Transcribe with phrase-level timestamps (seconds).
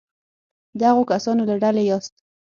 [0.77, 2.13] د هغو کسانو له ډلې یاست.